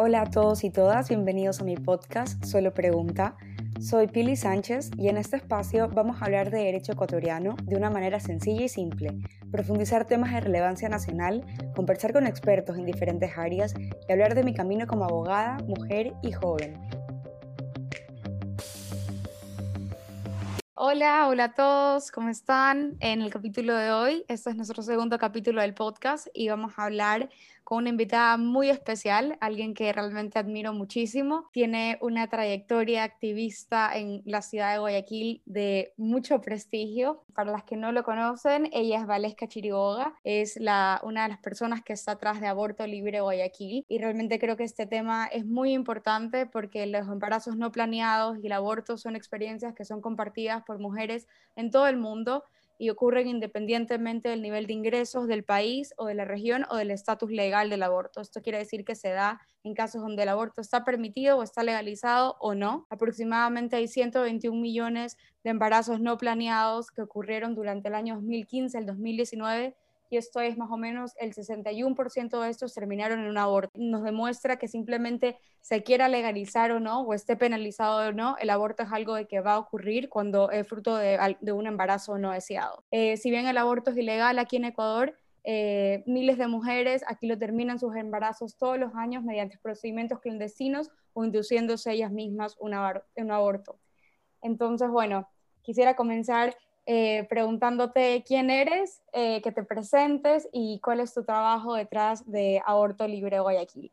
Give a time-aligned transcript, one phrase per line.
[0.00, 3.36] Hola a todos y todas, bienvenidos a mi podcast Solo Pregunta.
[3.80, 7.90] Soy Pili Sánchez y en este espacio vamos a hablar de derecho ecuatoriano de una
[7.90, 9.18] manera sencilla y simple,
[9.50, 13.74] profundizar temas de relevancia nacional, conversar con expertos en diferentes áreas
[14.08, 16.80] y hablar de mi camino como abogada, mujer y joven.
[20.80, 22.96] Hola, hola a todos, ¿cómo están?
[23.00, 26.84] En el capítulo de hoy, este es nuestro segundo capítulo del podcast y vamos a
[26.84, 27.30] hablar
[27.68, 31.50] con una invitada muy especial, alguien que realmente admiro muchísimo.
[31.52, 37.26] Tiene una trayectoria activista en la ciudad de Guayaquil de mucho prestigio.
[37.34, 41.82] Para las que no lo conocen, ella es Valesca Chiriboga, es una de las personas
[41.82, 45.74] que está atrás de Aborto Libre Guayaquil y realmente creo que este tema es muy
[45.74, 50.78] importante porque los embarazos no planeados y el aborto son experiencias que son compartidas por
[50.78, 52.44] mujeres en todo el mundo
[52.78, 56.92] y ocurren independientemente del nivel de ingresos del país o de la región o del
[56.92, 58.20] estatus legal del aborto.
[58.20, 61.62] Esto quiere decir que se da en casos donde el aborto está permitido o está
[61.64, 62.86] legalizado o no.
[62.88, 68.86] Aproximadamente hay 121 millones de embarazos no planeados que ocurrieron durante el año 2015 al
[68.86, 69.76] 2019
[70.10, 73.70] y esto es más o menos el 61% de estos terminaron en un aborto.
[73.74, 78.50] Nos demuestra que simplemente se quiera legalizar o no, o esté penalizado o no, el
[78.50, 82.32] aborto es algo de que va a ocurrir cuando es fruto de, un embarazo no
[82.32, 82.84] deseado.
[82.90, 87.26] Eh, si bien el aborto es ilegal aquí en Ecuador, eh, miles de mujeres aquí
[87.26, 92.74] lo terminan sus embarazos todos los años mediante procedimientos clandestinos o induciéndose ellas mismas un
[92.74, 93.78] aborto.
[94.42, 95.28] Entonces, bueno,
[95.62, 96.56] quisiera comenzar
[96.90, 102.62] eh, preguntándote quién eres, eh, que te presentes y cuál es tu trabajo detrás de
[102.64, 103.92] Aborto Libre Guayaquil.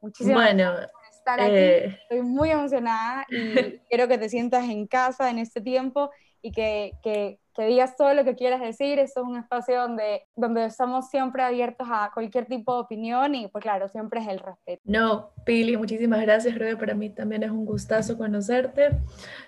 [0.00, 1.54] Muchísimas gracias por estar aquí.
[1.54, 6.10] Eh, Estoy muy emocionada y quiero que te sientas en casa en este tiempo
[6.42, 8.98] y que, que, que, digas todo lo que quieras decir.
[8.98, 13.48] Esto es un espacio donde, donde estamos siempre abiertos a cualquier tipo de opinión y
[13.48, 14.82] pues claro, siempre es el respeto.
[14.84, 16.54] No, Pili, muchísimas gracias.
[16.54, 18.90] Creo que para mí también es un gustazo conocerte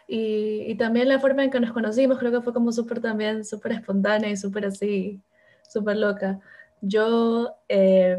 [0.08, 3.44] y, y también la forma en que nos conocimos creo que fue como súper también,
[3.44, 5.20] súper espontánea y súper así,
[5.68, 6.40] súper loca.
[6.80, 8.18] Yo eh,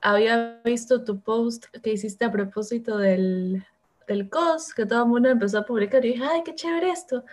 [0.00, 3.64] había visto tu post que hiciste a propósito del,
[4.06, 7.24] del COS, que todo el mundo empezó a publicar y dije, ay, qué chévere esto.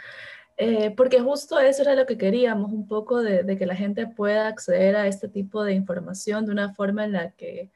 [0.63, 4.47] Eh, porque justo eso era lo que queríamos, un poco de, que la gente pueda
[4.47, 7.71] acceder a este tipo de información de una forma en la que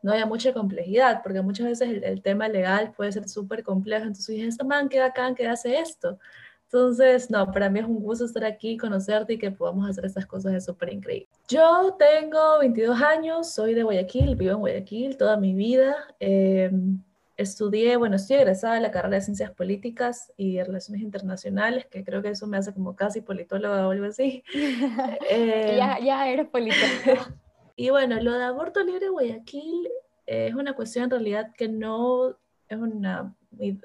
[0.00, 4.28] no haya mucha complejidad, porque muchas veces el, tema legal puede ser súper complejo, entonces
[4.28, 6.18] dije, esta man, qué bacán que hace esto.
[6.64, 10.24] Entonces, no, para mí es un gusto estar aquí, conocerte y que podamos hacer estas
[10.24, 11.28] cosas, es súper increíble.
[11.46, 15.94] Yo tengo 22 años, soy de Guayaquil, vivo en Guayaquil toda mi vida.
[16.18, 16.70] Eh,
[17.40, 22.22] estudié, bueno, estoy egresada de la carrera de Ciencias Políticas y Relaciones Internacionales, que creo
[22.22, 24.42] que eso me hace como casi politóloga o algo así.
[25.30, 27.34] eh, ya, ya eres politóloga.
[27.76, 29.88] y bueno, lo de aborto libre Guayaquil
[30.26, 32.36] es una cuestión en realidad que no
[32.68, 33.34] es una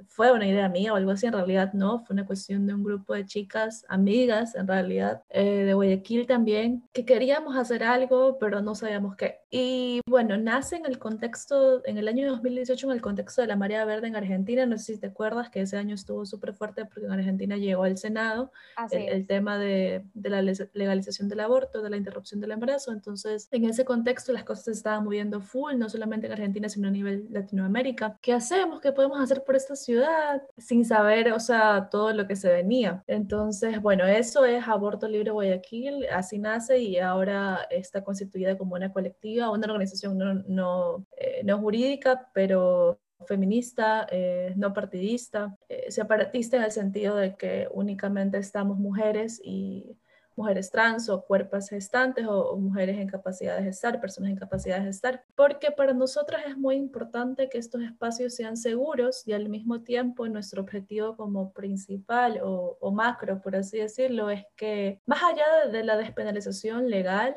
[0.08, 2.84] fue una idea mía o algo así, en realidad no, fue una cuestión de un
[2.84, 8.62] grupo de chicas, amigas en realidad, eh, de Guayaquil también, que queríamos hacer algo, pero
[8.62, 9.40] no sabíamos qué.
[9.50, 13.56] Y bueno, nace en el contexto, en el año 2018, en el contexto de la
[13.56, 16.86] marea verde en Argentina, no sé si te acuerdas que ese año estuvo súper fuerte
[16.86, 18.52] porque en Argentina llegó al Senado
[18.92, 23.66] el, tema de, de, la legalización del aborto, de la interrupción del embarazo, entonces en
[23.66, 27.28] ese contexto las cosas se estaban moviendo full, no solamente en Argentina, sino a nivel
[27.30, 28.18] Latinoamérica.
[28.22, 28.82] ¿Qué hacemos?
[28.82, 33.04] ¿Qué podemos hacer por esta ciudad sin saber, o sea, todo lo que se venía.
[33.08, 38.92] Entonces, bueno, eso es Aborto Libre Guayaquil, así nace y ahora está constituida como una
[38.92, 46.58] colectiva, una organización no, no, eh, no jurídica, pero feminista, eh, no partidista, eh, separatista
[46.58, 49.98] en el sentido de que únicamente estamos mujeres y
[50.36, 54.86] mujeres trans o cuerpos gestantes o, mujeres en capacidad de gestar, personas en capacidad de
[54.86, 59.82] gestar, porque para nosotras es muy importante que estos espacios sean seguros y al mismo
[59.82, 65.84] tiempo nuestro objetivo como principal o, macro, por así decirlo, es que más allá de,
[65.84, 67.36] la despenalización legal,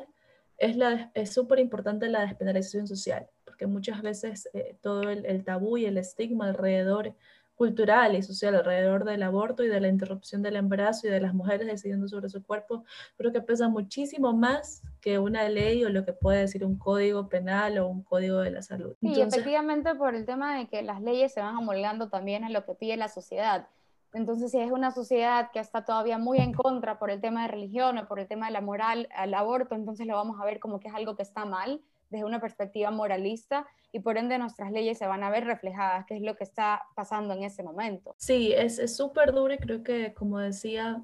[0.57, 5.85] es súper importante la despenalización social, porque muchas veces eh, todo el, el tabú y
[5.85, 7.15] el estigma alrededor
[7.59, 11.33] cultural y social alrededor del aborto y de la interrupción del embarazo y de las
[11.33, 12.85] mujeres decidiendo sobre su cuerpo,
[13.17, 17.27] creo que pesa muchísimo más que una ley o lo que puede decir un código
[17.27, 18.95] penal o un código de la salud.
[19.01, 22.63] Sí, efectivamente por el tema de que las leyes se van amolgando también a lo
[22.63, 23.67] que pide la sociedad.
[24.13, 27.49] Entonces, si es una sociedad que está todavía muy en contra por el tema de
[27.49, 30.61] religión o por el tema de la moral al aborto, entonces lo vamos a ver
[30.61, 34.71] como que es algo que está mal desde una perspectiva moralista y por ende nuestras
[34.71, 38.15] leyes se van a ver reflejadas, que es lo que está pasando en ese momento.
[38.17, 41.01] Sí, es súper duro y creo que, como decía,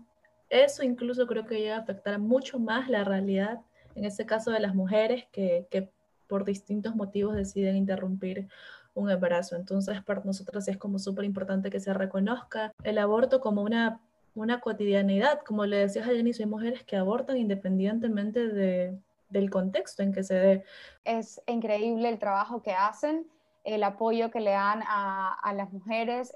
[0.49, 3.61] eso incluso creo que llega a afectar mucho más la realidad,
[3.95, 5.89] en este caso de las mujeres que, que
[6.27, 8.47] por distintos motivos deciden interrumpir
[8.93, 9.55] un embarazo.
[9.55, 13.99] Entonces, para nosotros es como súper importante que se reconozca el aborto como una,
[14.33, 15.41] una cotidianidad.
[15.45, 18.97] Como le decías al inicio, hay mujeres que abortan independientemente de,
[19.39, 20.63] del contexto en que se dé.
[21.03, 23.27] Es increíble el trabajo que hacen,
[23.63, 26.31] el apoyo que le dan a, las mujeres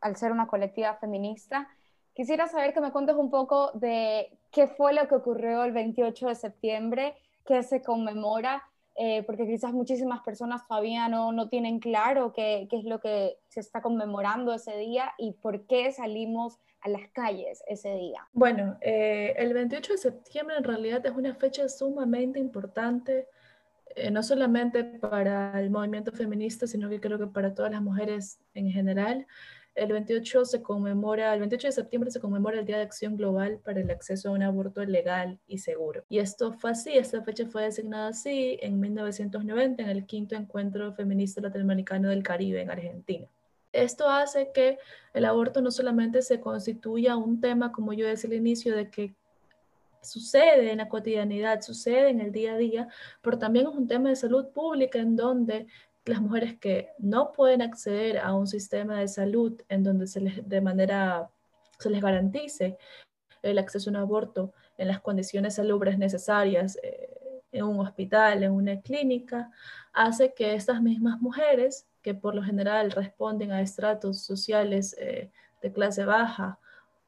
[0.00, 1.68] al ser una colectiva feminista.
[2.14, 6.28] Quisiera saber que me cuentes un poco de qué fue lo que ocurrió el 28
[6.28, 7.14] de septiembre,
[7.46, 8.62] qué se conmemora
[9.00, 13.60] eh, porque quizás muchísimas personas todavía no, no tienen claro qué, es lo que se
[13.60, 18.28] está conmemorando ese día y por qué salimos a las calles ese día.
[18.32, 23.26] Bueno, eh, el 28 de septiembre en realidad es una fecha sumamente importante,
[23.96, 28.40] eh, no solamente para el movimiento feminista, sino que creo que para todas las mujeres
[28.54, 29.26] en general
[29.78, 33.60] el 28 se conmemora, el 28 de septiembre se conmemora el Día de Acción Global
[33.64, 36.04] para el acceso a un aborto legal y seguro.
[36.08, 40.92] Y esto fue así, esta fecha fue designada así en 1990 en el quinto encuentro
[40.94, 43.28] feminista latinoamericano del Caribe en Argentina.
[43.72, 44.78] Esto hace que
[45.12, 49.14] el aborto no solamente se constituya un tema, como yo decía al inicio, de que
[50.02, 52.88] sucede en la cotidianidad, sucede en el día a día,
[53.20, 55.66] pero también es un tema de salud pública en donde
[56.04, 60.48] las mujeres que no pueden acceder a un sistema de salud en donde se les,
[60.48, 61.30] de manera,
[61.78, 62.78] se les garantice
[63.42, 67.10] el acceso a un aborto en las condiciones salubres necesarias eh,
[67.52, 69.50] en un hospital, en una clínica,
[69.92, 75.72] hace que estas mismas mujeres, que por lo general responden a estratos sociales eh, de
[75.74, 76.58] clase baja,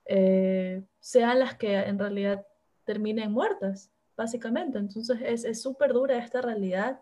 [0.04, 2.46] eh, sean las que en realidad
[2.84, 4.76] terminen muertas, básicamente.
[4.76, 7.00] Entonces es súper dura esta realidad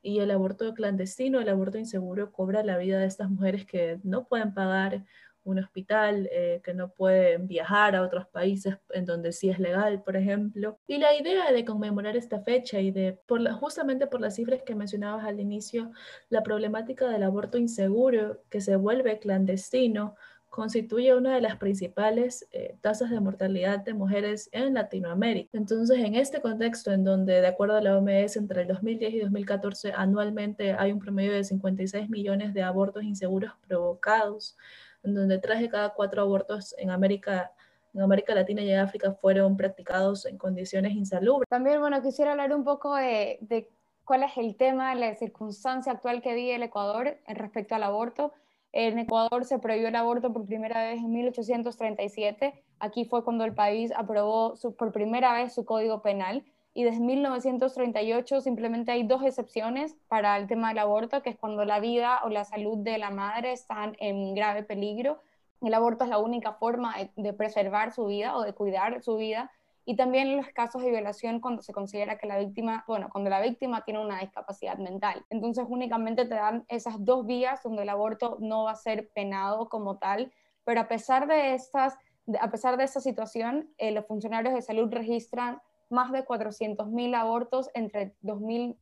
[0.00, 4.28] y el aborto clandestino, el aborto inseguro cobra la vida de estas mujeres que no
[4.28, 5.04] pueden pagar
[5.44, 10.02] un hospital, eh, que no pueden viajar a otros países en donde sí es legal,
[10.02, 10.78] por ejemplo.
[10.86, 13.18] Y la idea de conmemorar esta fecha y de,
[13.58, 15.90] justamente por las cifras que mencionabas al inicio,
[16.28, 20.14] la problemática del aborto inseguro que se vuelve clandestino,
[20.50, 25.56] constituye una de las principales eh, tasas de mortalidad de mujeres en Latinoamérica.
[25.56, 29.20] Entonces, en este contexto, en donde, de acuerdo a la OMS, entre el 2010 y
[29.20, 34.56] 2014 anualmente hay un promedio de 56 millones de abortos inseguros provocados,
[35.02, 37.52] donde tres de cada cuatro abortos en América
[37.92, 41.48] en América Latina y África fueron practicados en condiciones insalubres.
[41.48, 43.68] También, bueno, quisiera hablar un poco de, de
[44.04, 48.32] cuál es el tema, la circunstancia actual que vive el Ecuador respecto al aborto
[48.72, 52.62] en Ecuador se prohibió el aborto por primera vez en 1837.
[52.78, 56.44] Aquí fue cuando el país aprobó por primera vez su código penal.
[56.72, 61.64] Y desde 1938 simplemente hay dos excepciones para el tema del aborto, que es cuando
[61.64, 65.20] la vida o la salud de la madre están en grave peligro.
[65.60, 69.50] El aborto es la única forma de preservar su vida o de cuidar su vida
[69.84, 73.40] y también los casos de violación cuando se considera que la víctima, bueno, cuando la
[73.40, 75.24] víctima tiene una discapacidad mental.
[75.30, 79.68] Entonces únicamente te dan esas dos vías donde el aborto no va a ser penado
[79.68, 80.32] como tal,
[80.64, 81.98] pero a pesar de estas,
[82.40, 87.70] a pesar de esta situación, eh, los funcionarios de salud registran más de 400.000 abortos
[87.74, 88.76] entre 2000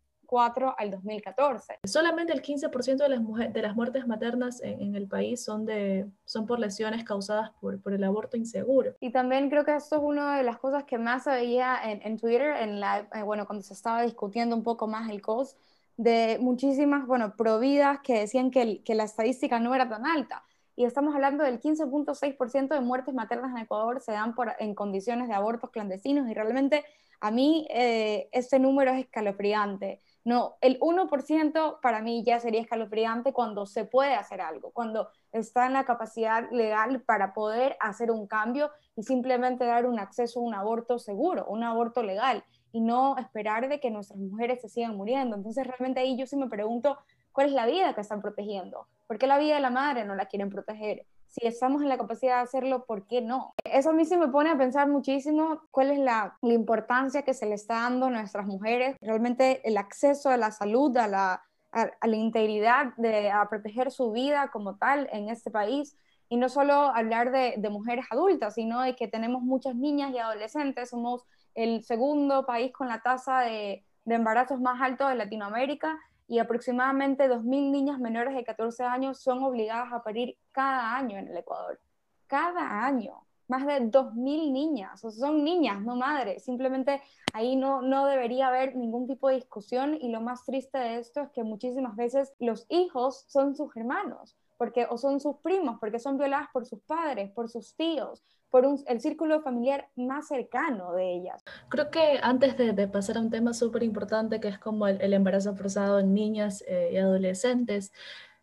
[0.76, 1.78] al 2014.
[1.84, 6.46] Solamente el 15% de las, de las muertes maternas en, el país son, de, son
[6.46, 8.94] por lesiones causadas por, por, el aborto inseguro.
[9.00, 12.18] Y también creo que esto es una de las cosas que más veía en, en
[12.18, 15.56] Twitter, en la, eh, bueno, cuando se estaba discutiendo un poco más el COS,
[15.96, 20.44] de muchísimas, bueno, providas que decían que, que la estadística no era tan alta
[20.78, 25.26] y estamos hablando del 15.6% de muertes maternas en Ecuador se dan por, en condiciones
[25.26, 26.84] de abortos clandestinos y realmente
[27.20, 30.00] a mí eh, este número es escalofriante.
[30.24, 35.66] No, el 1% para mí ya sería escalofriante cuando se puede hacer algo, cuando está
[35.66, 40.44] en la capacidad legal para poder hacer un cambio y simplemente dar un acceso a
[40.44, 44.96] un aborto seguro, un aborto legal y no esperar de que nuestras mujeres se sigan
[44.96, 45.34] muriendo.
[45.34, 46.98] Entonces realmente ahí yo sí me pregunto
[47.32, 50.14] cuál es la vida que están protegiendo, por qué la vida de la madre no
[50.14, 53.54] la quieren proteger, si estamos en la capacidad de hacerlo, ¿por qué no?
[53.64, 57.46] Eso a mí sí me pone a pensar muchísimo cuál es la, importancia que se
[57.46, 62.06] le está dando a nuestras mujeres, realmente el acceso a la salud, a la, a,
[62.06, 65.96] la integridad, de, a proteger su vida como tal en este país.
[66.30, 70.18] Y no solo hablar de, de mujeres adultas, sino de que tenemos muchas niñas y
[70.18, 70.90] adolescentes.
[70.90, 71.24] Somos
[71.54, 77.28] el segundo país con la tasa de, de embarazos más alto de Latinoamérica y aproximadamente
[77.28, 81.80] 2.000 niñas menores de 14 años son obligadas a parir cada año en el Ecuador.
[82.26, 83.24] Cada año.
[83.48, 85.02] Más de 2.000 niñas.
[85.04, 86.44] O son niñas, no madres.
[86.44, 87.00] Simplemente
[87.32, 91.22] ahí no, no debería haber ningún tipo de discusión y lo más triste de esto
[91.22, 95.98] es que muchísimas veces los hijos son sus hermanos porque, o son sus primos, porque
[95.98, 101.14] son violadas por sus padres, por sus tíos, por el círculo familiar más cercano de
[101.14, 101.42] ellas.
[101.68, 105.54] Creo que antes de, pasar a un tema súper importante que es como el, embarazo
[105.54, 107.92] forzado en niñas eh, y adolescentes,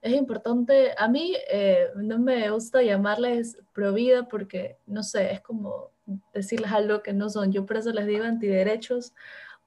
[0.01, 5.41] es importante, a mí eh, no me gusta llamarles pro vida porque, no sé, es
[5.41, 5.89] como
[6.31, 7.51] decirles algo que no son.
[7.51, 9.13] Yo por eso les digo antiderechos,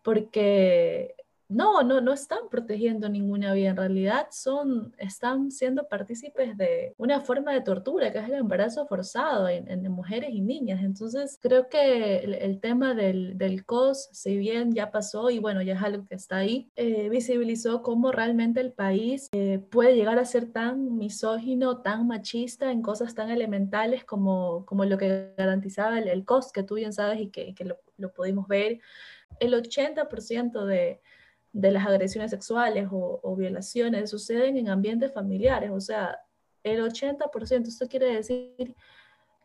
[0.02, 1.16] porque
[1.48, 3.70] no, no, no están protegiendo ninguna vida.
[3.70, 8.86] En realidad son, están siendo partícipes de una forma de tortura, que es el embarazo
[8.86, 10.82] forzado en, mujeres y niñas.
[10.82, 15.74] Entonces, creo que el, tema del, del, COS, si bien ya pasó y bueno, ya
[15.74, 20.26] es algo que está ahí, eh, visibilizó cómo realmente el país eh, puede llegar a
[20.26, 26.24] ser tan misógino, tan machista en cosas tan elementales como, como lo que garantizaba el,
[26.26, 28.80] COS, que tú bien sabes y que, que lo, lo pudimos ver.
[29.40, 31.00] El 80% de
[31.52, 36.18] de las agresiones sexuales o, violaciones suceden en ambientes familiares, o sea,
[36.62, 38.74] el 80%, esto quiere decir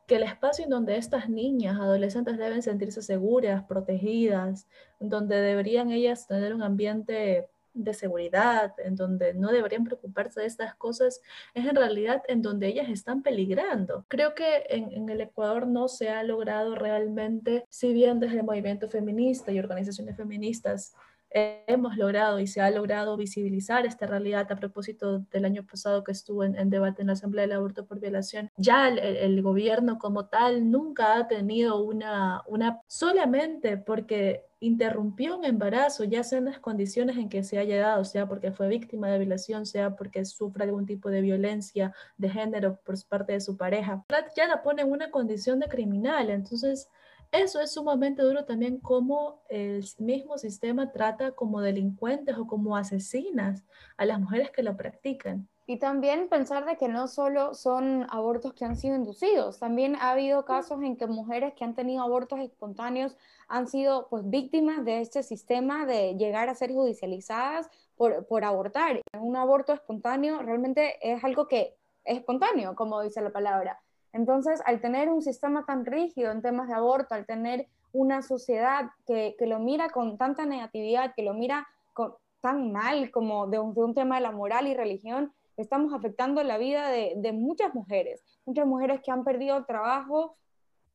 [0.08, 4.68] que el espacio en donde estas niñas, adolescentes deben sentirse seguras, protegidas,
[5.00, 10.76] donde deberían ellas tener un ambiente de seguridad, en donde no deberían preocuparse de estas
[10.76, 11.22] cosas,
[11.54, 14.06] es en realidad en donde ellas están peligrando.
[14.10, 18.44] Creo que en, en, el Ecuador no se ha logrado realmente, si bien desde el
[18.44, 20.96] movimiento feminista y organizaciones feministas
[21.34, 26.12] hemos logrado y se ha logrado visibilizar esta realidad a propósito del año pasado que
[26.12, 28.52] estuvo en, debate en la Asamblea del Aborto por Violación.
[28.58, 36.06] Ya el, gobierno como tal nunca ha tenido una, una solamente porque interrumpió un embarazo,
[36.06, 39.20] ya sea en las condiciones en que se haya dado, sea porque fue víctima de
[39.20, 44.06] violación, sea porque sufre algún tipo de violencia de género por parte de su pareja,
[44.38, 46.30] ya la pone en una condición de criminal.
[46.30, 46.88] Entonces,
[47.34, 53.64] eso es sumamente duro también como el mismo sistema trata como delincuentes o como asesinas
[53.98, 55.50] a las mujeres que lo practican.
[55.66, 60.12] Y también pensar de que no solo son abortos que han sido inducidos, también ha
[60.12, 63.16] habido casos en que mujeres que han tenido abortos espontáneos
[63.48, 69.02] han sido pues víctimas de este sistema de llegar a ser judicializadas por, por abortar.
[69.20, 73.82] Un aborto espontáneo realmente es algo que es espontáneo, como dice la palabra
[74.14, 78.92] entonces, al tener un sistema tan rígido en temas de aborto, al tener una sociedad
[79.08, 83.96] que, lo mira con tanta negatividad, que lo mira con, tan mal como de un,
[83.96, 89.02] tema de la moral y religión, estamos afectando la vida de, muchas mujeres, muchas mujeres
[89.02, 90.38] que han perdido trabajo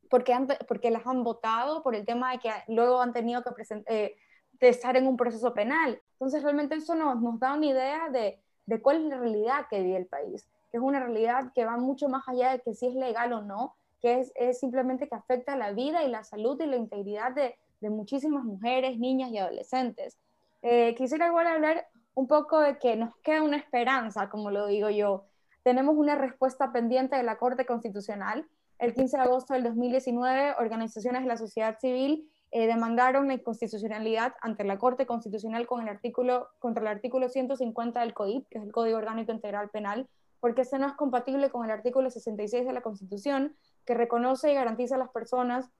[0.09, 0.35] porque,
[0.69, 4.15] porque las han votado por el tema de que luego han tenido que eh,
[4.61, 6.01] estar en un proceso penal.
[6.13, 9.83] Entonces, realmente eso nos, nos da una idea de, de cuál es la realidad que
[9.83, 12.87] vive el país que es una realidad que va mucho más allá de que si
[12.87, 16.61] es legal o no, que es, es simplemente que afecta la vida y la salud
[16.61, 20.19] y la integridad de, de muchísimas mujeres, niñas y adolescentes.
[20.63, 24.91] Eh, quisiera igual hablar un poco de que nos queda una esperanza, como lo digo
[24.91, 25.25] yo.
[25.63, 28.47] Tenemos una respuesta pendiente de la Corte Constitucional.
[28.79, 34.35] El 15 de agosto del 2019, organizaciones de la sociedad civil eh, demandaron la inconstitucionalidad
[34.41, 38.65] ante la Corte Constitucional con el artículo, contra el artículo 150 del COIP, que es
[38.65, 40.09] el Código Orgánico Integral Penal,
[40.41, 44.55] porque este no es compatible con el artículo 66 de la Constitución, que reconoce y
[44.55, 45.71] garantiza a las personas,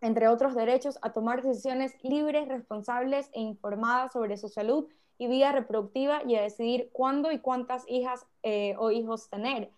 [0.00, 5.52] entre otros derechos, a tomar decisiones libres, responsables e informadas sobre su salud y vida
[5.52, 9.70] reproductiva y a decidir cuándo y cuántas hijas eh, o hijos tener.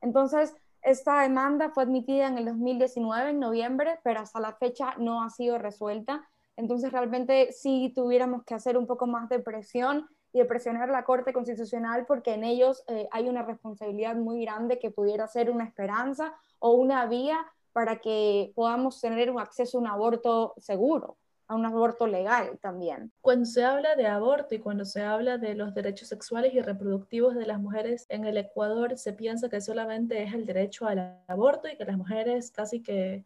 [0.00, 5.22] Entonces, esta demanda fue admitida en el 2019, en noviembre, pero hasta la fecha no
[5.22, 6.28] ha sido resuelta.
[6.56, 11.04] Entonces, realmente sí tuviéramos que hacer un poco más de presión y de presionar la
[11.04, 15.64] Corte Constitucional porque en ellos eh, hay una responsabilidad muy grande que pudiera ser una
[15.64, 17.38] esperanza o una vía
[17.72, 23.12] para que podamos tener un acceso a un aborto seguro, a un aborto legal también.
[23.20, 27.36] Cuando se habla de aborto y cuando se habla de los derechos sexuales y reproductivos
[27.36, 31.68] de las mujeres en el Ecuador, se piensa que solamente es el derecho al aborto
[31.68, 33.24] y que las mujeres casi que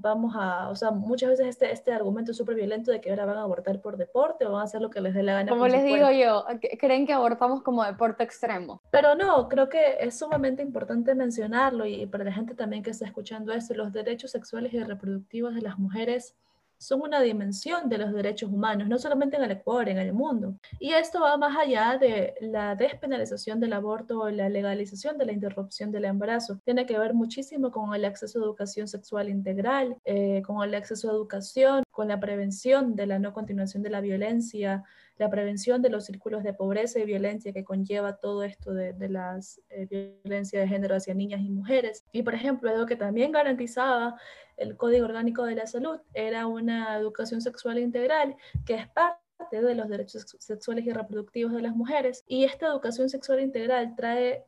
[0.00, 3.26] vamos a, o sea, muchas veces este, este argumento es súper violento de que ahora
[3.26, 5.50] van a abortar por deporte o van a hacer lo que les dé la gana.
[5.50, 6.44] Como les digo yo,
[6.78, 8.80] creen que abortamos como deporte extremo.
[8.90, 12.90] Pero no, creo que es sumamente importante mencionarlo y, y para la gente también que
[12.90, 16.36] está escuchando esto, los derechos sexuales y reproductivos de las mujeres
[16.78, 20.54] son una dimensión de los derechos humanos, no solamente en el Ecuador, en el mundo.
[20.78, 25.32] Y esto va más allá de la despenalización del aborto o la legalización de la
[25.32, 26.60] interrupción del embarazo.
[26.64, 31.10] Tiene que ver muchísimo con el acceso a educación sexual integral, eh, con el acceso
[31.10, 34.84] a educación, con la prevención de la no continuación de la violencia,
[35.18, 39.08] la prevención de los círculos de pobreza y violencia que conlleva todo esto de, de
[39.08, 39.86] las eh,
[40.24, 42.04] violencia de género hacia niñas y mujeres.
[42.12, 44.18] Y, por ejemplo, algo que también garantizaba
[44.56, 49.18] el Código Orgánico de la Salud era una educación sexual integral que es parte
[49.50, 52.24] de los derechos sexuales y reproductivos de las mujeres.
[52.26, 54.44] Y esta educación sexual integral trae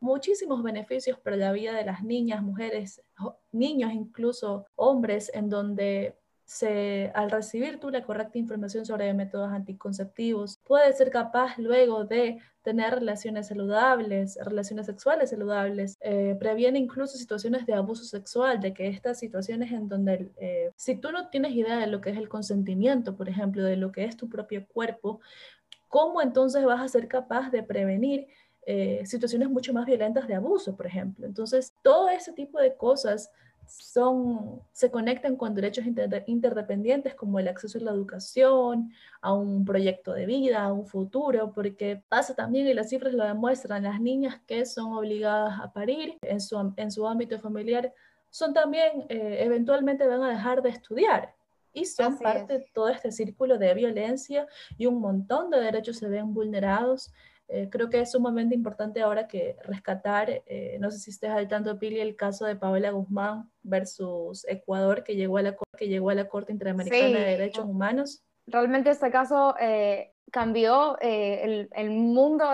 [0.00, 3.02] muchísimos beneficios para la vida de las niñas, mujeres,
[3.52, 6.18] niños, incluso hombres, en donde
[7.14, 12.94] al recibir tú la correcta información sobre métodos anticonceptivos, puedes ser capaz luego de tener
[12.94, 19.18] relaciones saludables, relaciones sexuales saludables, eh, previene incluso situaciones de abuso sexual, de que estas
[19.18, 23.16] situaciones en donde eh, si tú no tienes idea de lo que es el consentimiento,
[23.16, 25.20] por ejemplo, de lo que es tu propio cuerpo,
[25.88, 28.26] ¿cómo entonces vas a ser capaz de prevenir
[28.66, 31.26] eh, situaciones mucho más violentas de abuso, por ejemplo?
[31.26, 33.30] Entonces, todo ese tipo de cosas
[33.70, 35.84] son, se conectan con derechos
[36.26, 41.52] interdependientes como el acceso a la educación, a un proyecto de vida, a un futuro,
[41.52, 46.18] porque pasa también, y las cifras lo demuestran, las niñas que son obligadas a parir
[46.22, 47.92] en su, en su ámbito familiar
[48.30, 51.34] son también, eh, eventualmente van a dejar de estudiar.
[51.72, 56.08] Y son parte de todo este círculo de violencia y un montón de derechos se
[56.08, 57.12] ven vulnerados
[57.52, 61.48] eh, creo que es sumamente importante ahora que rescatar, eh, no sé si estés al
[61.48, 66.10] tanto, Pili, el caso de Paola Guzmán versus Ecuador, que llegó a la, que llegó
[66.10, 68.22] a la Corte Interamericana de Derechos Humanos.
[68.46, 72.44] Realmente este caso eh, cambió el, el, mundo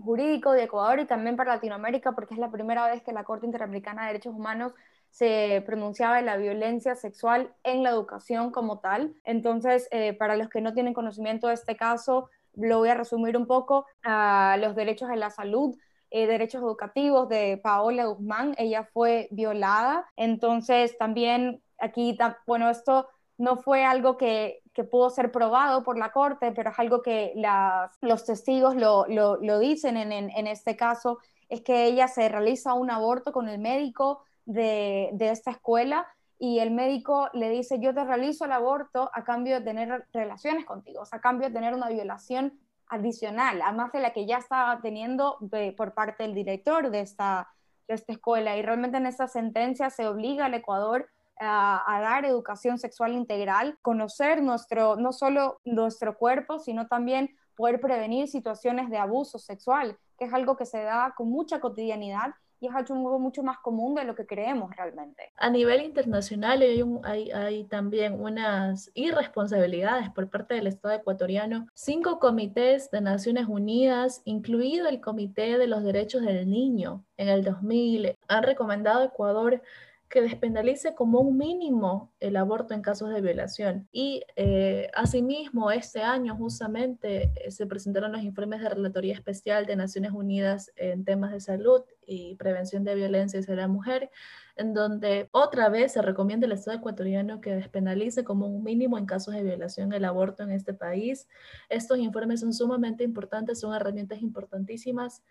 [0.00, 3.44] jurídico de Ecuador y también para Latinoamérica, porque es la primera vez que la Corte
[3.44, 4.72] Interamericana de Derechos Humanos
[5.10, 9.14] se pronunciaba en la violencia sexual en la educación como tal.
[9.24, 13.46] Entonces, para los que no tienen conocimiento de este caso, lo voy a resumir un
[13.46, 15.76] poco, a los derechos de la salud,
[16.10, 23.56] eh, derechos educativos de Paola Guzmán, ella fue violada, entonces también aquí, bueno, esto no
[23.56, 27.96] fue algo que, que pudo ser probado por la corte, pero es algo que las,
[28.00, 32.28] los testigos lo, lo, lo dicen en, en, en, este caso, es que ella se
[32.28, 36.06] realiza un aborto con el médico de, de esta escuela
[36.38, 40.64] y el médico le dice, yo te realizo el aborto a cambio de tener relaciones
[40.64, 44.38] contigo, o sea, a cambio de tener una violación adicional, además de la que ya
[44.38, 45.38] estaba teniendo
[45.76, 47.48] por parte del director de esta,
[47.86, 48.56] de esta escuela.
[48.56, 51.08] Y realmente en esta sentencia se obliga al Ecuador
[51.40, 58.28] a, dar educación sexual integral, conocer nuestro, no solo nuestro cuerpo, sino también poder prevenir
[58.28, 62.74] situaciones de abuso sexual, que es algo que se da con mucha cotidianidad y es
[62.74, 65.30] algo mucho más común de lo que creemos realmente.
[65.36, 71.66] A nivel internacional hay, hay, hay, también unas irresponsabilidades por parte del Estado ecuatoriano.
[71.74, 77.44] Cinco comités de Naciones Unidas, incluido el Comité de los Derechos del Niño en el
[77.44, 79.62] 2000, han recomendado a Ecuador
[80.08, 83.88] que despenalice como un mínimo el aborto en casos de violación.
[83.92, 89.76] Y eh, asimismo, este año justamente eh, se presentaron los informes de Relatoría Especial de
[89.76, 94.10] Naciones Unidas en temas de salud y prevención de violencia hacia la mujer,
[94.56, 99.04] en donde otra vez se recomienda al Estado ecuatoriano que despenalice como un mínimo en
[99.04, 101.28] casos de violación el aborto en este país.
[101.68, 105.22] Estos informes son sumamente importantes, son herramientas importantísimas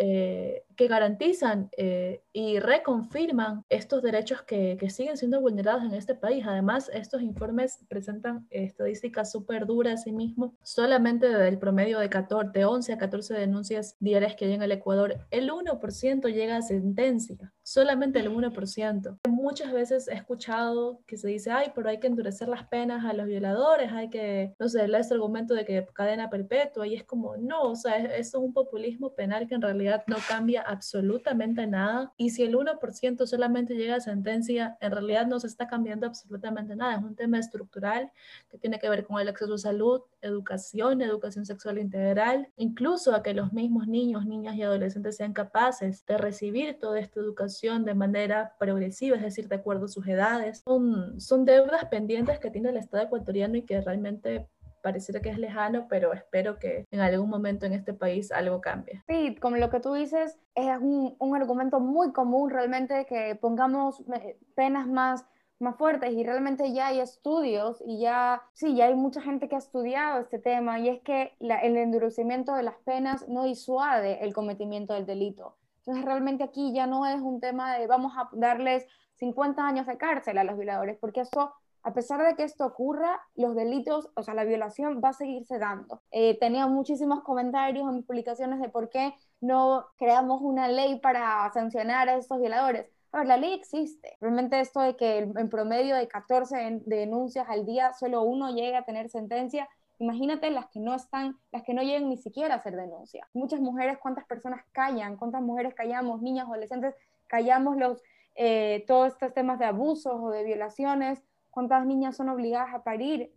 [0.00, 6.44] eh, que garantizan eh, y reconfirman estos derechos que, siguen siendo vulnerados en este país.
[6.46, 10.54] Además, estos informes presentan estadísticas súper duras sí mismo.
[10.62, 14.70] Solamente del promedio de, 14, de 11 a 14 denuncias diarias que hay en el
[14.70, 17.52] Ecuador, el 1% llega a sentencia.
[17.70, 19.18] Solamente el 1%.
[19.28, 23.12] Muchas veces he escuchado que se dice, ay, pero hay que endurecer las penas a
[23.12, 27.36] los violadores, hay que, no sé, este argumento de que cadena perpetua, y es como,
[27.36, 32.10] no, o sea, eso es un populismo penal que en realidad no cambia absolutamente nada.
[32.16, 36.74] Y si el 1% solamente llega a sentencia, en realidad no se está cambiando absolutamente
[36.74, 36.94] nada.
[36.96, 38.10] Es un tema estructural
[38.48, 43.22] que tiene que ver con el acceso a salud, educación, educación sexual integral, incluso a
[43.22, 47.94] que los mismos niños, niñas y adolescentes sean capaces de recibir toda esta educación de
[47.94, 50.62] manera progresiva, es decir, de acuerdo a sus edades.
[50.64, 54.48] Son, son deudas pendientes que tiene el Estado ecuatoriano y que realmente
[54.82, 59.02] pareciera que es lejano, pero espero que en algún momento en este país algo cambie.
[59.08, 64.00] Sí, como lo que tú dices, es un, un argumento muy común realmente que pongamos
[64.00, 65.26] eh, penas más
[65.60, 69.56] más fuertes y realmente ya hay estudios y ya, sí, ya hay mucha gente que
[69.56, 74.32] ha estudiado este tema y es que el endurecimiento de las penas no disuade el
[74.32, 75.56] cometimiento del delito.
[75.88, 79.96] Entonces realmente aquí ya no es un tema de vamos a darles 50 años de
[79.96, 84.22] cárcel a los violadores, porque eso a pesar de que esto ocurra, los delitos, o
[84.22, 86.02] sea, la violación va a seguirse dando.
[86.10, 92.10] Eh, tenía muchísimos comentarios en publicaciones de por qué no creamos una ley para sancionar
[92.10, 92.90] a estos violadores.
[93.12, 94.18] A ver, la ley existe.
[94.20, 98.84] Realmente esto de que en promedio de 14 denuncias al día solo uno llegue a
[98.84, 99.66] tener sentencia,
[99.98, 103.28] imagínate las que no están, las que no llegan ni siquiera a hacer denuncia.
[103.34, 106.94] Muchas mujeres, cuántas personas callan, cuántas mujeres callamos, niñas, adolescentes,
[107.26, 108.02] callamos los,
[108.34, 111.22] eh, todos estos temas de abusos o de violaciones
[111.58, 113.32] cuántas niñas son obligadas a parir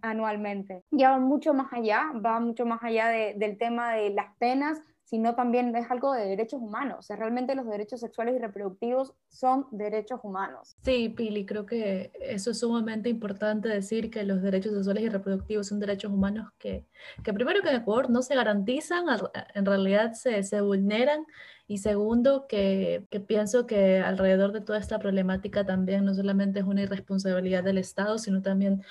[0.00, 0.82] anualmente.
[0.90, 5.36] Ya va mucho más allá, va mucho más allá del tema de las penas, sino
[5.36, 7.08] también es algo de derechos humanos.
[7.08, 10.76] O realmente los derechos sexuales y reproductivos son derechos humanos.
[10.82, 15.68] Sí, Pili, creo que eso es sumamente importante decir que los derechos sexuales y reproductivos
[15.68, 16.84] son derechos humanos que,
[17.22, 19.04] que primero que en Ecuador no se garantizan,
[19.54, 21.24] en realidad se, se vulneran
[21.68, 26.66] y segundo, que, que, pienso que alrededor de toda esta problemática también no solamente es
[26.66, 28.82] una irresponsabilidad del Estado, sino también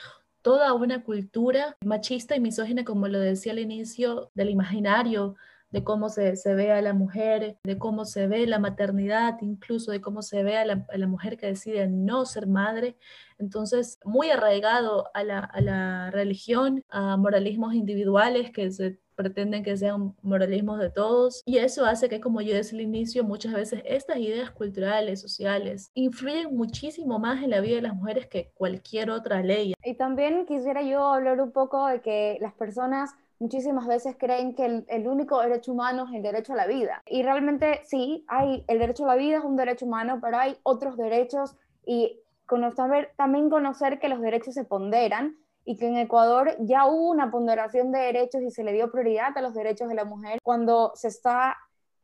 [0.41, 5.35] toda una cultura machista y misógina, como lo decía al inicio, del imaginario
[5.75, 9.91] de cómo se, se, ve a la mujer, de cómo se ve la maternidad, incluso
[9.91, 12.95] de cómo se ve a la, a la mujer que decide no ser madre.
[13.39, 19.75] Entonces, muy arraigado a la, a la religión, a moralismos individuales que se pretenden que
[19.75, 23.81] sean moralismos de todos y eso hace que, como yo decía al inicio, muchas veces
[23.85, 29.09] estas ideas culturales, sociales, influyen muchísimo más en la vida de las mujeres que cualquier
[29.09, 29.73] otra ley.
[29.83, 34.83] Y también quisiera yo hablar un poco de que las personas muchísimas veces creen que
[34.87, 37.01] el, único derecho humano es el derecho a la vida.
[37.05, 40.57] Y realmente sí, hay el derecho a la vida es un derecho humano, pero hay
[40.63, 46.55] otros derechos y conocer, también conocer que los derechos se ponderan y que en Ecuador
[46.59, 49.95] ya hubo una ponderación de derechos y se le dio prioridad a los derechos de
[49.95, 51.57] la mujer cuando se está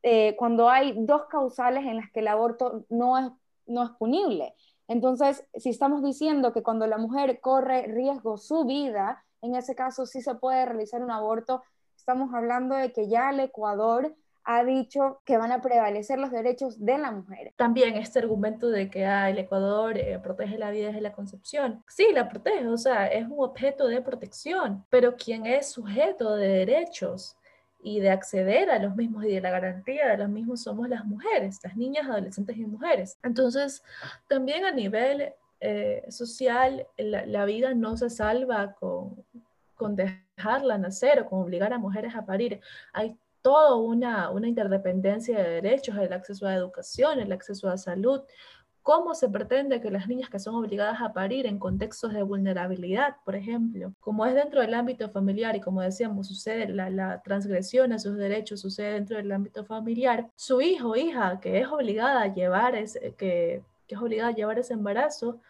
[0.03, 3.31] eh, cuando hay dos causales en las que el aborto no es,
[3.67, 4.55] no es punible.
[4.87, 10.05] Entonces, si estamos diciendo que cuando la mujer corre riesgo su vida, en ese caso
[10.05, 11.63] sí se puede realizar un aborto,
[11.95, 16.83] estamos hablando de que ya el Ecuador ha dicho que van a prevalecer los derechos
[16.83, 17.53] de la mujer.
[17.57, 21.83] También este argumento de que ah, el Ecuador eh, protege la vida desde la concepción.
[21.87, 26.47] Sí, la protege, o sea, es un objeto de protección, pero quien es sujeto de
[26.47, 27.37] derechos
[27.83, 31.05] y de acceder a los mismos y de la garantía de los mismos somos las
[31.05, 33.17] mujeres, las niñas, adolescentes y mujeres.
[33.23, 33.83] Entonces,
[34.27, 39.23] también a nivel eh, social, la, vida no se salva con,
[39.75, 42.59] con dejarla nacer o con obligar a mujeres a parir.
[42.93, 48.21] Hay toda una, una interdependencia de derechos, el acceso a educación, el acceso a salud,
[48.83, 53.17] ¿Cómo se pretende que las niñas que son obligadas a parir en contextos de vulnerabilidad,
[53.23, 57.93] por ejemplo, como es dentro del ámbito familiar y como decíamos, sucede la, la transgresión
[57.93, 62.23] a sus derechos, sucede dentro del ámbito familiar, su hijo o hija que es obligada
[62.23, 63.61] a llevar ese, que,
[63.91, 65.41] que es obligada a llevar ese embarazo,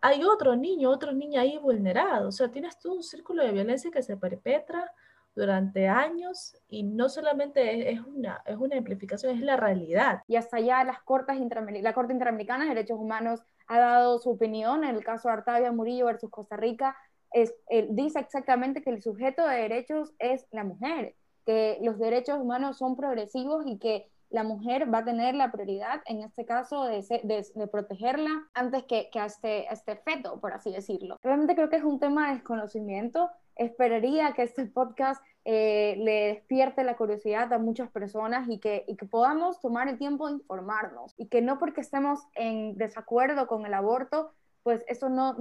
[0.00, 2.28] hay otro niño, otro niña ahí vulnerado.
[2.28, 4.90] O sea, tienes todo un círculo de violencia que se perpetra
[5.34, 10.22] durante años y no solamente es una, es una amplificación, es la realidad.
[10.26, 14.84] Y hasta allá las cortes la Corte Interamericana de Derechos Humanos ha dado su opinión
[14.84, 16.96] en el caso de Artavia Murillo versus Costa Rica,
[17.32, 17.54] es,
[17.90, 21.14] dice exactamente que el sujeto de derechos es la mujer,
[21.46, 26.00] que los derechos humanos son progresivos y que la mujer va a tener la prioridad,
[26.06, 31.18] en este caso, de, protegerla antes que, este, a este feto, por así decirlo.
[31.22, 36.84] Realmente creo que es un tema de desconocimiento esperaría que este podcast eh, le despierte
[36.84, 41.42] la curiosidad a muchas personas y que, podamos tomar el tiempo de informarnos y que
[41.42, 45.36] no porque estemos en desacuerdo con el aborto, pues eso no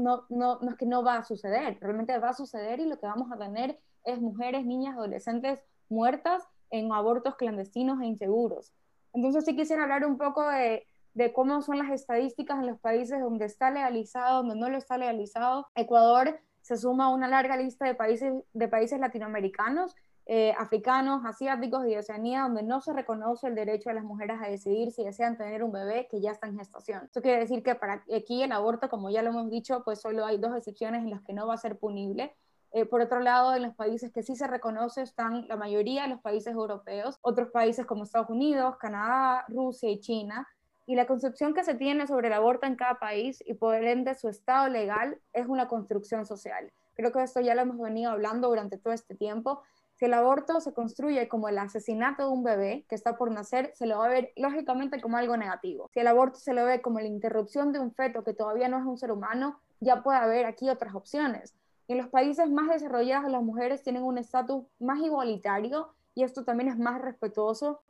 [0.69, 3.38] es que no va a suceder, realmente va a suceder y lo que vamos a
[3.38, 8.73] tener es mujeres, niñas, adolescentes muertas en abortos clandestinos e inseguros.
[9.13, 13.19] Entonces sí quisiera hablar un poco de, de cómo son las estadísticas en los países
[13.21, 15.67] donde está legalizado, donde no lo está legalizado.
[15.76, 19.95] Ecuador se suma una larga lista de países, de países latinoamericanos,
[20.28, 24.38] eh, africanos, asiáticos y de Oceanía, donde no se reconoce el derecho de las mujeres
[24.41, 27.06] a decidir si desean tener un bebé que ya está en gestación.
[27.06, 30.26] Esto quiere decir que para aquí el aborto, como ya lo hemos dicho, pues solo
[30.26, 32.36] hay dos excepciones en las que no va a ser punible.
[32.73, 36.10] Eh, por otro lado, en los países que sí se reconoce están la mayoría de
[36.10, 40.47] los países europeos, otros países como Estados Unidos, Canadá, Rusia y China,
[40.86, 44.15] y la concepción que se tiene sobre el aborto en cada país y por ende
[44.15, 46.71] su estado legal es una construcción social.
[46.95, 49.62] Creo que esto ya lo hemos venido hablando durante todo este tiempo.
[49.95, 53.71] Si el aborto se construye como el asesinato de un bebé que está por nacer,
[53.75, 55.89] se lo va a ver lógicamente como algo negativo.
[55.93, 58.79] Si el aborto se lo ve como la interrupción de un feto que todavía no
[58.79, 61.53] es un ser humano, ya puede haber aquí otras opciones.
[61.88, 66.70] En los países más desarrollados las mujeres tienen un estatus más igualitario y esto también
[66.70, 67.82] es más respetuoso.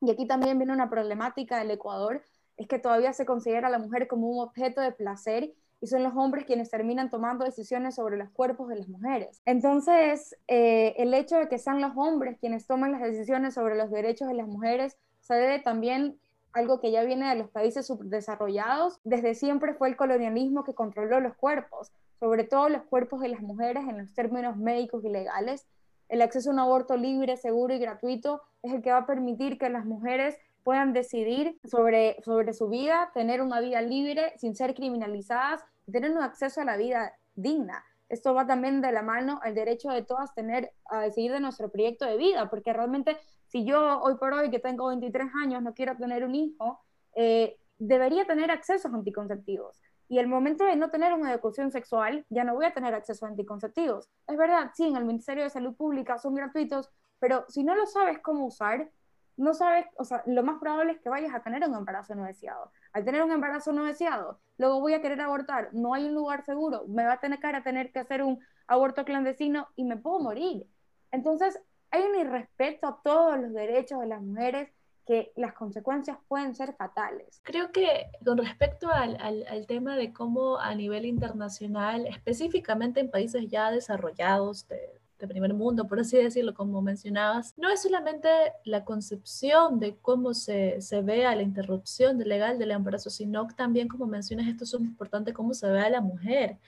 [0.00, 2.22] Y aquí también viene una problemática del Ecuador
[2.60, 6.02] es que todavía se considera a la mujer como un objeto de placer y son
[6.02, 9.40] los hombres quienes terminan tomando decisiones sobre los cuerpos de las mujeres.
[9.46, 13.90] Entonces, eh, el hecho de que sean los hombres quienes toman las decisiones sobre los
[13.90, 16.20] derechos de las mujeres se debe también
[16.52, 19.00] algo que ya viene de los países subdesarrollados.
[19.04, 23.40] Desde siempre fue el colonialismo que controló los cuerpos, sobre todo los cuerpos de las
[23.40, 25.66] mujeres en los términos médicos y legales.
[26.08, 29.58] El acceso a un aborto libre, seguro y gratuito es el que va a permitir
[29.58, 34.74] que las mujeres puedan decidir sobre, sobre su vida, tener una vida libre sin ser
[34.74, 37.84] criminalizadas tener un acceso a la vida digna.
[38.08, 41.70] esto va también de la mano al derecho de todas tener a decidir de nuestro
[41.70, 45.74] proyecto de vida, porque realmente si yo hoy por hoy que tengo 23 años no
[45.74, 46.80] quiero tener un hijo,
[47.14, 49.80] eh, debería tener acceso a anticonceptivos.
[50.10, 53.24] Y el momento de no tener una educación sexual, ya no voy a tener acceso
[53.24, 54.10] a anticonceptivos.
[54.26, 57.86] Es verdad, sí, en el Ministerio de Salud Pública son gratuitos, pero si no lo
[57.86, 58.90] sabes cómo usar,
[59.36, 62.24] no sabes, o sea, lo más probable es que vayas a tener un embarazo no
[62.24, 62.72] deseado.
[62.92, 66.44] Al tener un embarazo no deseado, luego voy a querer abortar, no hay un lugar
[66.44, 70.18] seguro, me va a tener que, tener que hacer un aborto clandestino y me puedo
[70.18, 70.66] morir.
[71.12, 74.72] Entonces, hay un irrespeto a todos los derechos de las mujeres
[75.06, 77.40] que las consecuencias pueden ser fatales.
[77.42, 83.48] Creo que con respecto al, al, tema de cómo a nivel internacional, específicamente en países
[83.48, 88.28] ya desarrollados, de, de primer mundo, por así decirlo, como mencionabas, no es solamente
[88.64, 93.86] la concepción de cómo se, se ve a la interrupción legal del embarazo, sino también,
[93.86, 96.58] como mencionas, esto es importante, cómo se ve a la mujer.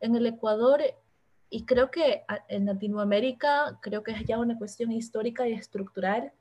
[0.00, 0.82] En el Ecuador,
[1.50, 6.32] y creo que en Latinoamérica, creo que es ya una cuestión histórica y estructural,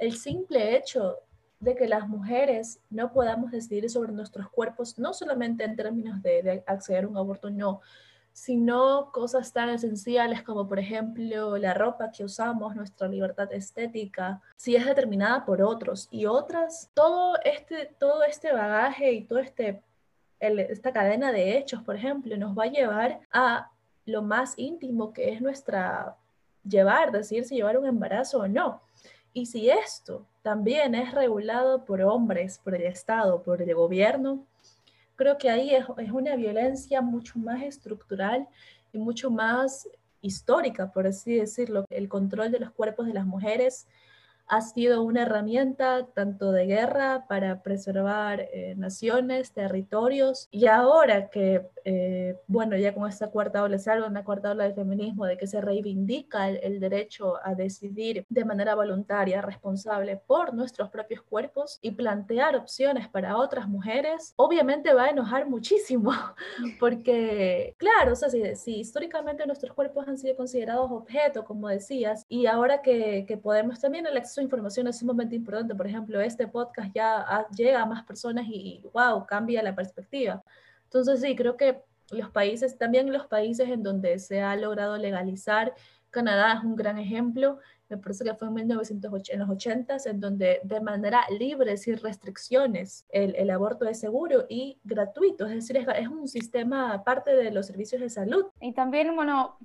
[0.00, 1.18] el simple hecho
[1.60, 6.42] de que las mujeres no podamos decidir sobre nuestros cuerpos, no solamente en términos de,
[6.42, 7.80] de acceder a un aborto, no,
[8.32, 14.76] sino cosas tan esenciales como por ejemplo la ropa que usamos, nuestra libertad estética, si
[14.76, 19.82] es determinada por otros y otras, todo este, todo este bagaje y todo este,
[20.38, 23.70] esta cadena de hechos, por ejemplo, nos va a llevar a
[24.06, 26.16] lo más íntimo que es nuestra
[26.64, 28.80] llevar, decir si llevar un embarazo o no.
[29.32, 34.44] Y si esto también es regulado por hombres, por el Estado, por el gobierno,
[35.14, 38.48] creo que ahí es, una violencia mucho más estructural
[38.92, 39.88] y mucho más
[40.20, 41.84] histórica, por así decirlo.
[41.90, 43.86] El control de los cuerpos de las mujeres
[44.50, 51.68] ha sido una herramienta tanto de guerra para preservar eh, naciones, territorios, y ahora que,
[51.84, 55.46] eh, bueno, ya con esta cuarta ola, salgo una cuarta ola del feminismo, de que
[55.46, 61.92] se reivindica el, derecho a decidir de manera voluntaria, responsable por nuestros propios cuerpos y
[61.92, 66.12] plantear opciones para otras mujeres, obviamente va a enojar muchísimo,
[66.80, 72.26] porque, claro, o sea, si, si históricamente nuestros cuerpos han sido considerados objetos, como decías,
[72.28, 75.74] y ahora que, que podemos también el información es sumamente importante.
[75.74, 80.42] Por ejemplo, este podcast ya llega a más personas y, wow, cambia la perspectiva.
[80.84, 85.74] Entonces, sí, creo que los países, también los países en donde se ha logrado legalizar,
[86.10, 90.20] Canadá es un gran ejemplo, me parece que fue en, 1980, en los 80 en
[90.20, 95.76] donde de manera libre, sin restricciones, el, el aborto es seguro y gratuito, es decir,
[95.76, 98.46] es, es, un sistema parte de los servicios de salud.
[98.60, 99.56] Y también, bueno,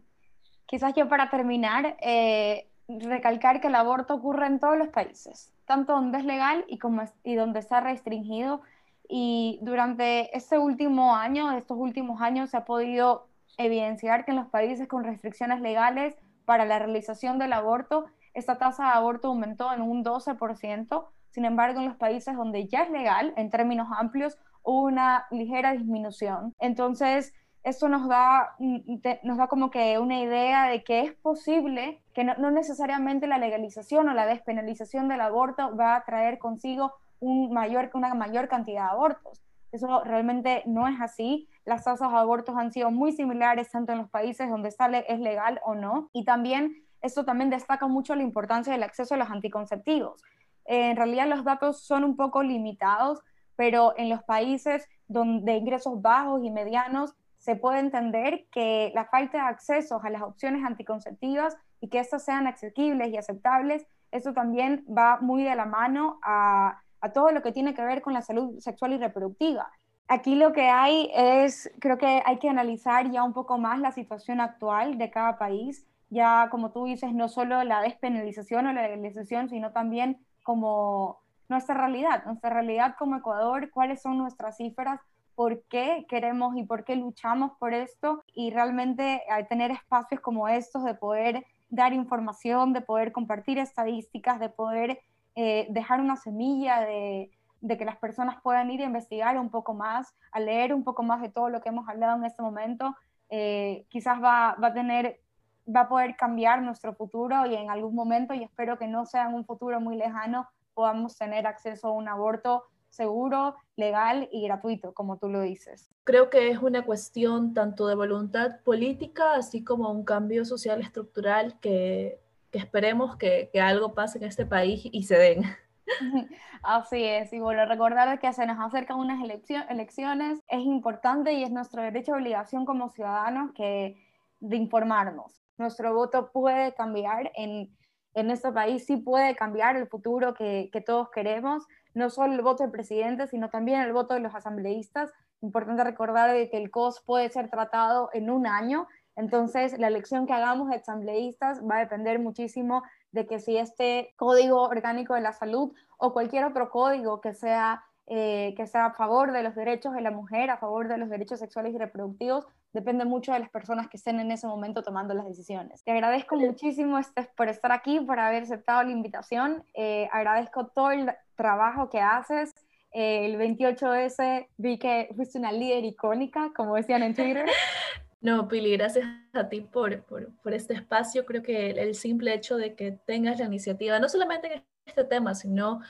[0.65, 5.93] quizás yo para terminar, eh, recalcar que el aborto ocurre en todos los países, tanto
[5.93, 8.61] donde es legal y, como y donde está restringido.
[9.07, 14.47] Y durante este último año, estos últimos años, se ha podido evidenciar que en los
[14.47, 19.81] países con restricciones legales para la realización del aborto, esta tasa de aborto aumentó en
[19.81, 21.05] un 12%.
[21.29, 25.71] Sin embargo, en los países donde ya es legal, en términos amplios, hubo una ligera
[25.73, 26.53] disminución.
[26.59, 27.33] Entonces,
[27.65, 32.23] eso nos da, mm, nos da como que una idea de que es posible que
[32.23, 38.47] no, necesariamente la legalización o la despenalización del aborto va a traer consigo una mayor
[38.47, 39.41] cantidad de abortos.
[39.71, 41.49] Eso realmente no es así.
[41.65, 45.19] Las tasas de abortos han sido muy similares tanto en los países donde sale es
[45.19, 46.11] legal o no.
[46.13, 50.21] Y también esto también destaca mucho la importancia del acceso a los anticonceptivos.
[50.65, 53.21] en realidad los datos son un poco limitados,
[53.55, 59.05] pero en los países donde de ingresos bajos y medianos se puede entender que la
[59.05, 64.33] falta de acceso a las opciones anticonceptivas y que estas sean asequibles y aceptables, eso
[64.33, 68.13] también va muy de la mano a, a todo lo que tiene que ver con
[68.13, 69.71] la salud sexual y reproductiva.
[70.07, 73.91] Aquí lo que hay es, creo que hay que analizar ya un poco más la
[73.91, 78.81] situación actual de cada país, ya como tú dices, no solo la despenalización o la
[78.81, 84.99] legalización, sino también como nuestra realidad, nuestra realidad como Ecuador, cuáles son nuestras cifras,
[85.35, 90.47] por qué queremos y por qué luchamos por esto y realmente al tener espacios como
[90.47, 94.99] estos de poder dar información, de poder compartir estadísticas, de poder
[95.35, 97.31] eh, dejar una semilla de,
[97.67, 101.21] que las personas puedan ir a investigar un poco más, a leer un poco más
[101.21, 102.95] de todo lo que hemos hablado en este momento,
[103.29, 108.43] eh, quizás va, a va a poder cambiar nuestro futuro y en algún momento, y
[108.43, 112.65] espero que no sea en un futuro muy lejano, podamos tener acceso a un aborto
[112.95, 115.89] seguro, legal y gratuito, como tú lo dices.
[116.03, 121.59] Creo que es una cuestión tanto de voluntad política, así como un cambio social estructural
[121.59, 122.19] que,
[122.51, 125.43] que esperemos que, que, algo pase en este país y se den.
[126.63, 131.51] Así es, y bueno, recordar que se nos acercan unas elecciones, es importante y es
[131.51, 133.95] nuestro derecho y obligación como ciudadanos que
[134.39, 135.43] de informarnos.
[135.57, 137.75] Nuestro voto puede cambiar en,
[138.15, 142.41] en este país, sí puede cambiar el futuro que, que todos queremos, no solo el
[142.41, 145.11] voto del presidente, sino también el voto de los asambleístas.
[145.41, 150.33] Importante recordar que el COS puede ser tratado en un año, entonces la elección que
[150.33, 155.31] hagamos de asambleístas va a depender muchísimo de que si este código orgánico de la
[155.31, 159.93] salud o cualquier otro código que sea, eh, que sea a favor de los derechos
[159.93, 163.49] de la mujer, a favor de los derechos sexuales y reproductivos, depende mucho de las
[163.49, 165.83] personas que estén en ese momento tomando las decisiones.
[165.83, 169.63] Te agradezco muchísimo este, por estar aquí, por haber aceptado la invitación.
[169.73, 172.53] Eh, agradezco todo el trabajo que haces.
[172.91, 177.45] Eh, el 28S vi que fuiste una líder icónica, como decían en Twitter.
[178.21, 181.27] No, Pili, gracias a ti por, por, por, este espacio.
[181.27, 185.35] Creo que el, simple hecho de que tengas la iniciativa, no solamente en este tema,
[185.35, 185.81] sino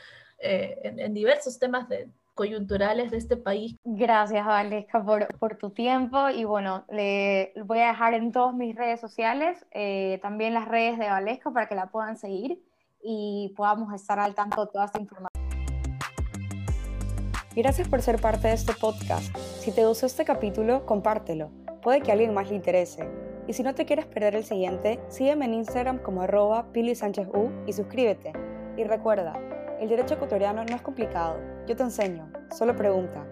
[0.46, 3.76] eh, en, en, diversos temas de, coyunturales de este país.
[3.84, 6.30] Gracias, Valesca, por, por tu tiempo.
[6.30, 11.00] Y bueno, le voy a dejar en todas mis redes sociales, eh, también las redes
[11.00, 12.62] de Valesca, para que la puedan seguir
[13.02, 15.30] y podamos estar al tanto de toda esta información.
[17.56, 19.36] Gracias por ser parte de este podcast.
[19.38, 21.50] Si te gustó este capítulo, compártelo
[21.86, 23.08] puede que a alguien más le interese.
[23.48, 27.28] Y si no te quieres perder el siguiente, sígueme en Instagram como arroba Pili Sánchez
[27.28, 28.34] U y suscríbete.
[28.76, 29.40] Y recuerda,
[29.80, 31.38] el derecho ecuatoriano no es complicado.
[31.68, 32.30] Yo te enseño.
[32.56, 33.26] Solo pregunta.